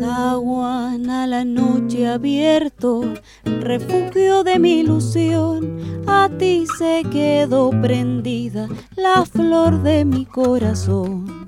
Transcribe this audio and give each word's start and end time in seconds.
Saguana 0.00 1.26
la 1.26 1.44
noche 1.44 2.08
abierto, 2.08 3.02
refugio 3.44 4.42
de 4.42 4.58
mi 4.58 4.80
ilusión, 4.80 5.76
a 6.06 6.30
ti 6.38 6.64
se 6.78 7.02
quedó 7.12 7.68
prendida 7.82 8.66
la 8.96 9.26
flor 9.26 9.82
de 9.82 10.06
mi 10.06 10.24
corazón. 10.24 11.44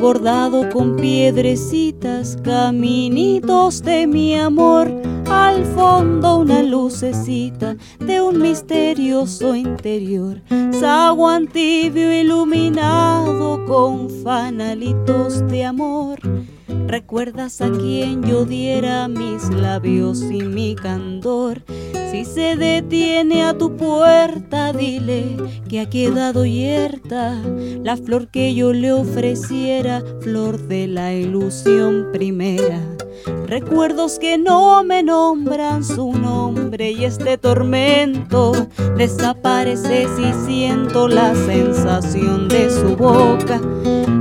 Bordado 0.00 0.70
con 0.70 0.96
piedrecitas, 0.96 2.38
caminitos 2.42 3.82
de 3.82 4.06
mi 4.06 4.34
amor, 4.34 4.90
al 5.28 5.66
fondo 5.66 6.38
una 6.38 6.62
lucecita 6.62 7.76
de 8.00 8.22
un 8.22 8.40
misterioso 8.40 9.54
interior, 9.54 10.40
zaguán 10.72 11.48
tibio 11.48 12.18
iluminado 12.18 13.62
con 13.66 14.08
fanalitos 14.08 15.46
de 15.48 15.66
amor. 15.66 16.18
¿Recuerdas 16.86 17.60
a 17.60 17.70
quien 17.70 18.22
yo 18.22 18.44
diera 18.44 19.08
mis 19.08 19.48
labios 19.50 20.22
y 20.22 20.42
mi 20.42 20.74
candor? 20.74 21.62
Si 22.10 22.24
se 22.24 22.56
detiene 22.56 23.42
a 23.42 23.58
tu 23.58 23.76
puerta, 23.76 24.72
dile 24.72 25.36
que 25.68 25.80
ha 25.80 25.90
quedado 25.90 26.46
yerta 26.46 27.40
la 27.82 27.96
flor 27.96 28.28
que 28.28 28.54
yo 28.54 28.72
le 28.72 28.92
ofreciera, 28.92 30.02
flor 30.20 30.68
de 30.68 30.86
la 30.86 31.12
ilusión 31.12 32.10
primera. 32.12 32.93
Recuerdos 33.46 34.18
que 34.18 34.36
no 34.38 34.82
me 34.84 35.02
nombran 35.02 35.84
su 35.84 36.12
nombre 36.12 36.90
y 36.90 37.04
este 37.04 37.38
tormento 37.38 38.52
desaparece 38.96 40.06
si 40.16 40.32
siento 40.46 41.08
la 41.08 41.34
sensación 41.34 42.48
de 42.48 42.70
su 42.70 42.96
boca, 42.96 43.60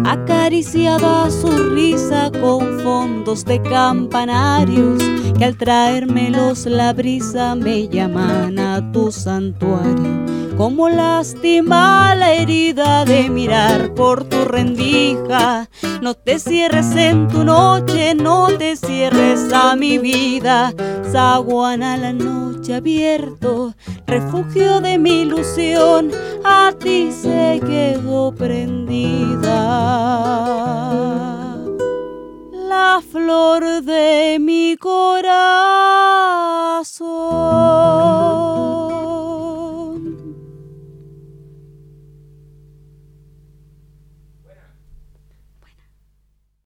acariciada 0.06 1.30
su 1.30 1.48
risa 1.74 2.32
con 2.32 2.80
fondos 2.80 3.46
de 3.46 3.62
campanarios 3.62 5.04
que 5.38 5.46
al 5.46 5.58
traérmelos 5.58 6.66
la 6.66 6.94
brisa 6.94 7.56
me 7.56 7.88
llaman 7.88 8.60
a 8.60 8.92
tu 8.92 9.12
santuario. 9.12 10.23
Como 10.58 10.88
lástima 10.88 12.14
la 12.16 12.34
herida 12.34 13.06
de 13.06 13.30
mirar 13.30 13.94
por 13.96 14.24
tu 14.24 14.46
rendija. 14.46 15.70
No 16.02 16.14
te 16.14 16.38
cierres 16.40 16.96
en 16.96 17.28
tu 17.28 17.44
noche, 17.44 18.14
no 18.14 18.48
te 18.58 18.76
cierres 18.76 19.52
a 19.52 19.76
mi 19.76 19.98
vida. 19.98 20.74
Zaguana 21.12 21.98
la 21.98 22.14
noche 22.14 22.76
abierto, 22.76 23.74
refugio 24.06 24.80
de 24.80 24.98
mi 24.98 25.22
ilusión, 25.22 26.12
a 26.44 26.72
ti 26.80 27.12
se 27.12 27.60
quedó 27.66 28.34
prendida 28.34 29.58
la 32.52 33.02
flor 33.12 33.82
de 33.82 34.38
mi 34.40 34.78
corazón. 34.78 35.34